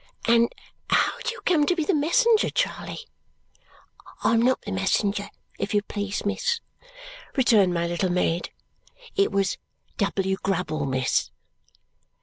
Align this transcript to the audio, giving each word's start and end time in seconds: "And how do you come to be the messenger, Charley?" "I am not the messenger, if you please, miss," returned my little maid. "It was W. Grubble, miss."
"And 0.25 0.51
how 0.89 1.19
do 1.19 1.31
you 1.31 1.41
come 1.41 1.67
to 1.67 1.75
be 1.75 1.83
the 1.85 1.93
messenger, 1.93 2.49
Charley?" 2.49 3.01
"I 4.23 4.33
am 4.33 4.41
not 4.41 4.59
the 4.63 4.71
messenger, 4.71 5.29
if 5.59 5.75
you 5.75 5.83
please, 5.83 6.25
miss," 6.25 6.59
returned 7.35 7.75
my 7.75 7.85
little 7.85 8.09
maid. 8.09 8.49
"It 9.15 9.31
was 9.31 9.59
W. 9.97 10.37
Grubble, 10.41 10.87
miss." 10.87 11.29